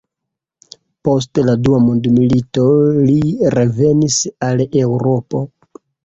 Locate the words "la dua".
1.49-1.81